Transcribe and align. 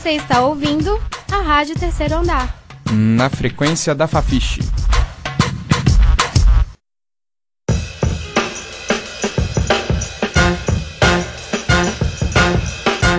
Você 0.00 0.12
está 0.12 0.40
ouvindo 0.40 0.98
a 1.30 1.42
Rádio 1.42 1.78
Terceiro 1.78 2.14
Andar. 2.16 2.56
Na 2.90 3.28
frequência 3.28 3.94
da 3.94 4.06
Fafiche. 4.06 4.62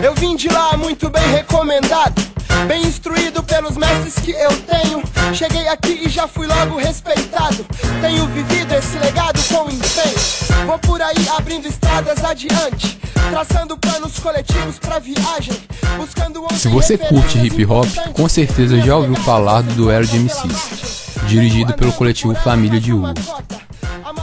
Eu 0.04 0.16
vim 0.16 0.36
de 0.36 0.48
lá 0.48 0.76
muito 0.76 1.08
bem 1.12 1.24
recomendado, 1.28 2.20
bem 2.68 2.82
instruído 2.82 3.44
pelos 3.44 3.78
mestres 3.78 4.16
que 4.16 4.32
eu 4.32 4.50
tenho. 4.64 5.04
Cheguei 5.36 5.68
aqui 5.68 6.02
e 6.08 6.10
já 6.10 6.28
fui 6.28 6.48
logo 6.48 6.78
respeitado. 6.78 7.64
Tenho 8.02 8.26
vivido 8.26 8.74
esse 8.74 8.98
legado 8.98 9.40
com 9.50 9.70
empenho. 9.70 10.66
Vou 10.66 10.80
por 10.80 11.00
aí 11.00 11.30
abrindo 11.38 11.68
estradas 11.68 12.24
adiante, 12.24 13.00
traçando 13.30 13.78
planos 13.78 14.20
coletivos 14.20 14.80
pra 14.80 15.00
viagem, 15.00 15.54
buscando 15.98 16.46
Se 16.54 16.68
você 16.68 16.98
curte 16.98 17.38
hip 17.38 17.66
hop, 17.66 17.88
com 18.14 18.28
certeza 18.28 18.80
já 18.82 18.96
ouviu 18.96 19.16
falar 19.18 19.62
do 19.62 19.74
duelo 19.74 20.06
de 20.06 20.18
MCs, 20.18 21.18
dirigido 21.28 21.74
pelo 21.74 21.94
coletivo 21.94 22.34
Família 22.36 22.80
de 22.80 22.94
Hugo. 22.94 23.14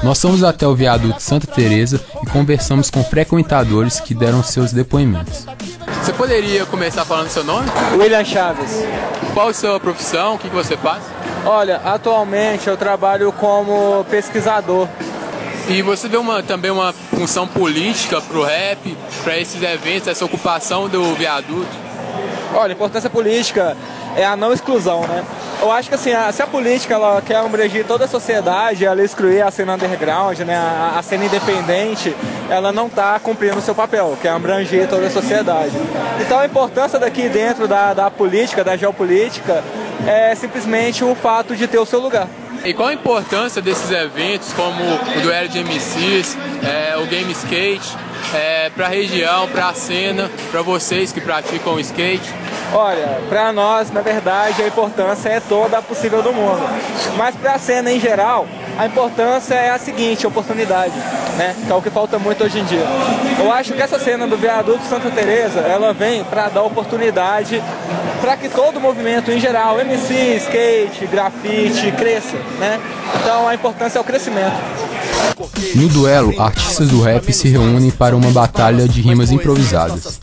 Nós 0.03 0.21
fomos 0.21 0.45
até 0.45 0.67
o 0.67 0.75
viaduto 0.75 1.21
Santa 1.23 1.47
Teresa 1.47 2.01
e 2.23 2.27
conversamos 2.27 2.91
com 2.91 3.03
frequentadores 3.03 4.01
que 4.01 4.15
deram 4.15 4.43
seus 4.43 4.73
depoimentos. 4.73 5.47
Você 6.03 6.13
poderia 6.13 6.65
começar 6.67 7.05
falando 7.05 7.29
seu 7.29 7.45
nome? 7.45 7.69
William 7.97 8.25
Chaves. 8.25 8.71
Qual 9.35 9.49
a 9.49 9.55
sua 9.55 9.81
profissão? 9.81 10.35
O 10.35 10.39
que 10.39 10.49
que 10.49 10.55
você 10.55 10.77
faz? 10.77 11.03
Olha, 11.45 11.77
atualmente 11.85 12.69
eu 12.69 12.77
trabalho 12.77 13.33
como 13.33 14.05
pesquisador. 14.05 14.89
E 15.69 15.83
você 15.83 16.09
vê 16.09 16.17
uma, 16.17 16.43
também 16.43 16.71
uma 16.71 16.93
função 16.93 17.47
política 17.47 18.21
pro 18.23 18.43
rap, 18.43 18.97
para 19.23 19.37
esses 19.39 19.63
eventos, 19.63 20.09
essa 20.09 20.25
ocupação 20.25 20.89
do 20.89 21.15
viaduto? 21.15 21.69
Olha, 22.55 22.73
a 22.73 22.75
importância 22.75 23.11
política 23.11 23.77
é 24.17 24.25
a 24.25 24.35
não 24.35 24.53
exclusão, 24.53 25.03
né? 25.07 25.23
Eu 25.61 25.71
acho 25.71 25.89
que 25.91 25.95
assim, 25.95 26.13
a- 26.13 26.33
se 26.33 26.41
a 26.41 26.47
política 26.47 26.95
ela 26.95 27.21
quer 27.21 27.37
abranger 27.37 27.85
toda 27.85 28.07
a 28.07 28.09
sociedade, 28.09 28.85
ela 28.87 29.03
excluir 29.05 29.43
a 29.43 29.51
cena 29.51 29.75
underground, 29.75 30.39
né, 30.41 30.57
a, 30.57 30.95
a 30.99 31.03
cena 31.03 31.27
independente, 31.27 32.17
ela 32.49 32.73
não 32.73 32.87
está 32.87 33.19
cumprindo 33.19 33.59
o 33.59 33.61
seu 33.63 33.75
papel, 33.75 34.17
que 34.21 34.27
é 34.27 34.31
abranger 34.31 34.89
toda 34.89 35.07
a 35.09 35.11
sociedade. 35.11 35.73
Então 36.21 36.39
a 36.39 36.47
importância 36.47 36.99
daqui 36.99 37.29
dentro 37.29 37.69
da, 37.69 37.93
da 37.93 38.11
política, 38.11 38.65
da 38.65 38.77
geopolítica, 38.77 39.63
é 40.07 40.35
simplesmente 40.35 41.05
o 41.05 41.15
fato 41.15 41.55
de 41.55 41.67
ter 41.67 41.79
o 41.79 41.85
seu 41.85 42.01
lugar. 42.01 42.27
E 42.65 42.75
qual 42.75 42.89
a 42.89 42.95
importância 42.95 43.63
desses 43.63 43.91
eventos, 43.91 44.53
como 44.53 44.83
o 44.83 45.21
duelo 45.23 45.49
de 45.49 45.63
MCs, 45.63 46.37
é, 46.63 46.97
o 46.97 47.07
Game 47.07 47.31
Skate, 47.33 47.97
é, 48.35 48.71
para 48.71 48.87
a 48.87 48.89
região, 48.89 49.49
para 49.49 49.69
a 49.69 49.75
cena, 49.75 50.31
para 50.51 50.63
vocês 50.63 51.13
que 51.13 51.21
praticam 51.21 51.75
o 51.75 51.81
skate? 51.81 52.29
Olha, 52.73 53.21
para 53.29 53.53
nós, 53.53 53.91
na 53.91 54.03
verdade, 54.03 54.63
a 54.63 54.67
importância 54.67 55.31
é 55.31 55.41
toda 55.41 55.79
a 55.79 55.83
possível 55.83 56.23
do 56.23 56.33
mundo. 56.33 56.63
Mas 57.17 57.35
para 57.37 57.55
a 57.55 57.59
cena 57.59 57.91
em 57.91 57.99
geral, 57.99 58.47
a 58.79 58.87
importância 58.87 59.55
é 59.55 59.71
a 59.71 59.79
seguinte, 59.79 60.27
oportunidade, 60.27 60.93
né? 61.39 61.55
Que 61.65 61.73
é 61.73 61.75
o 61.75 61.81
que 61.81 61.89
falta 61.89 62.19
muito 62.19 62.43
hoje 62.43 62.59
em 62.59 62.65
dia. 62.65 62.85
Eu 63.39 63.51
acho 63.53 63.73
que 63.73 63.81
essa 63.81 63.99
cena 63.99 64.27
do 64.27 64.37
viaduto 64.37 64.85
Santa 64.85 65.11
Teresa, 65.11 65.61
ela 65.61 65.95
vem 65.95 66.25
para 66.25 66.49
dar 66.49 66.63
oportunidade 66.63 67.63
para 68.21 68.37
que 68.37 68.49
todo 68.49 68.79
o 68.79 68.81
movimento 68.81 69.31
em 69.31 69.39
geral, 69.39 69.81
MC, 69.81 70.37
skate, 70.37 71.07
grafite, 71.07 71.93
cresça, 71.93 72.37
né? 72.59 72.81
Então 73.21 73.47
a 73.47 73.55
importância 73.55 73.99
é 73.99 74.01
o 74.01 74.05
crescimento. 74.05 74.57
No 75.77 75.89
duelo, 75.89 76.35
artistas 76.41 76.89
do 76.89 77.01
rap 77.01 77.33
se 77.33 77.49
reúnem 77.49 77.93
para 77.93 78.17
uma 78.17 78.31
batalha 78.31 78.89
de 78.89 79.01
rimas 79.01 79.31
improvisadas. 79.31 80.19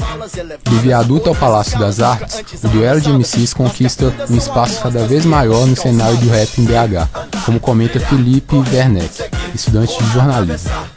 Do 0.64 0.80
viaduto 0.82 1.30
ao 1.30 1.36
Palácio 1.36 1.80
das 1.80 2.02
Artes, 2.02 2.44
o 2.62 2.68
duelo 2.68 3.00
de 3.00 3.10
MCs 3.10 3.54
conquista 3.54 4.14
um 4.30 4.36
espaço 4.36 4.82
cada 4.82 5.06
vez 5.08 5.26
maior 5.26 5.66
no 5.66 5.76
cenário 5.76 6.18
do 6.18 6.30
rap 6.30 6.60
em 6.60 6.66
BH, 6.66 7.46
como 7.46 7.60
comenta 7.60 8.00
Felipe 8.00 8.56
Werneck, 8.56 9.24
estudante 9.54 9.98
de 10.04 10.12
jornalismo. 10.12 10.95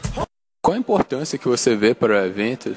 Qual 0.69 0.75
a 0.75 0.79
importância 0.79 1.35
que 1.35 1.47
você 1.47 1.75
vê 1.75 1.95
para 1.95 2.13
o 2.13 2.25
evento? 2.27 2.75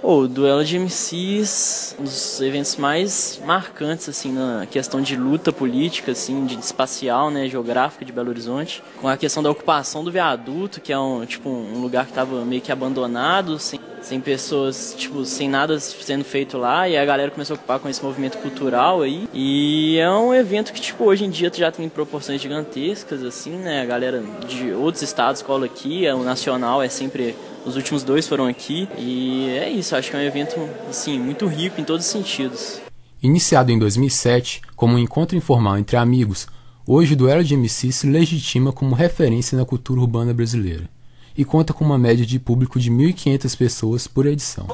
O 0.00 0.28
duelo 0.28 0.64
de 0.64 0.78
MCs, 0.78 1.96
um 1.98 2.04
dos 2.04 2.40
eventos 2.40 2.76
mais 2.76 3.40
marcantes 3.44 4.08
assim 4.08 4.30
na 4.30 4.64
questão 4.64 5.00
de 5.00 5.16
luta 5.16 5.52
política, 5.52 6.12
assim, 6.12 6.46
de 6.46 6.56
espacial, 6.56 7.28
né, 7.28 7.48
geográfica 7.48 8.04
de 8.04 8.12
Belo 8.12 8.28
Horizonte, 8.28 8.80
com 9.00 9.08
a 9.08 9.16
questão 9.16 9.42
da 9.42 9.50
ocupação 9.50 10.04
do 10.04 10.12
viaduto, 10.12 10.80
que 10.80 10.92
é 10.92 10.98
um 11.00 11.26
tipo 11.26 11.48
um 11.48 11.80
lugar 11.80 12.04
que 12.04 12.12
estava 12.12 12.44
meio 12.44 12.62
que 12.62 12.70
abandonado, 12.70 13.58
sem, 13.58 13.80
sem 14.06 14.20
pessoas, 14.20 14.94
tipo, 14.96 15.24
sem 15.24 15.48
nada 15.48 15.80
sendo 15.80 16.24
feito 16.24 16.56
lá, 16.56 16.88
e 16.88 16.96
a 16.96 17.04
galera 17.04 17.28
começou 17.28 17.54
a 17.54 17.58
ocupar 17.58 17.80
com 17.80 17.88
esse 17.88 18.02
movimento 18.02 18.38
cultural 18.38 19.02
aí. 19.02 19.28
E 19.34 19.98
é 19.98 20.08
um 20.08 20.32
evento 20.32 20.72
que 20.72 20.80
tipo 20.80 21.04
hoje 21.04 21.24
em 21.24 21.30
dia 21.30 21.50
já 21.52 21.72
tem 21.72 21.88
proporções 21.88 22.40
gigantescas 22.40 23.24
assim, 23.24 23.50
né? 23.50 23.82
A 23.82 23.84
galera 23.84 24.22
de 24.46 24.70
outros 24.72 25.02
estados 25.02 25.42
cola 25.42 25.66
aqui, 25.66 26.08
o 26.08 26.22
nacional 26.22 26.80
é 26.80 26.88
sempre 26.88 27.34
os 27.64 27.74
últimos 27.74 28.04
dois 28.04 28.28
foram 28.28 28.46
aqui 28.46 28.88
e 28.96 29.48
é 29.48 29.68
isso, 29.68 29.96
acho 29.96 30.08
que 30.08 30.16
é 30.16 30.20
um 30.20 30.22
evento 30.22 30.54
assim 30.88 31.18
muito 31.18 31.46
rico 31.48 31.80
em 31.80 31.84
todos 31.84 32.06
os 32.06 32.12
sentidos. 32.12 32.80
Iniciado 33.20 33.72
em 33.72 33.78
2007 33.78 34.62
como 34.76 34.94
um 34.94 35.00
encontro 35.00 35.36
informal 35.36 35.76
entre 35.78 35.96
amigos, 35.96 36.46
hoje 36.86 37.14
o 37.14 37.16
duelo 37.16 37.42
de 37.42 37.54
MC 37.54 37.90
se 37.90 38.06
legitima 38.06 38.72
como 38.72 38.94
referência 38.94 39.58
na 39.58 39.64
cultura 39.64 40.00
urbana 40.00 40.32
brasileira 40.32 40.95
e 41.36 41.44
conta 41.44 41.72
com 41.72 41.84
uma 41.84 41.98
média 41.98 42.24
de 42.24 42.38
público 42.38 42.80
de 42.80 42.90
1.500 42.90 43.56
pessoas 43.56 44.06
por 44.06 44.26
edição. 44.26 44.66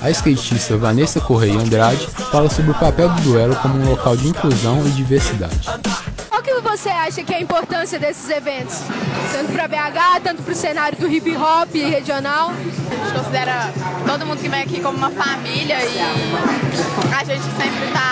A 0.00 0.10
skatista 0.10 0.76
Vanessa 0.76 1.20
Correia 1.20 1.58
Andrade 1.58 2.06
fala 2.06 2.50
sobre 2.50 2.72
o 2.72 2.74
papel 2.74 3.08
do 3.08 3.22
duelo 3.22 3.56
como 3.56 3.78
um 3.78 3.90
local 3.90 4.16
de 4.16 4.28
inclusão 4.28 4.86
e 4.86 4.90
diversidade. 4.90 5.68
Qual 6.28 6.42
que 6.42 6.52
você 6.60 6.88
acha 6.88 7.22
que 7.22 7.32
é 7.32 7.36
a 7.36 7.40
importância 7.40 7.98
desses 7.98 8.28
eventos? 8.28 8.78
Tanto 9.32 9.52
para 9.52 9.68
BH, 9.68 10.22
tanto 10.24 10.42
para 10.42 10.52
o 10.52 10.56
cenário 10.56 10.98
do 10.98 11.08
hip 11.08 11.36
hop 11.36 11.72
regional? 11.74 12.50
A 12.50 12.54
gente 12.54 13.14
considera 13.14 13.72
todo 14.06 14.26
mundo 14.26 14.40
que 14.40 14.48
vem 14.48 14.62
aqui 14.62 14.80
como 14.80 14.98
uma 14.98 15.10
família 15.10 15.76
e 15.84 15.98
a 17.14 17.24
gente 17.24 17.44
sempre 17.56 17.86
está 17.86 18.11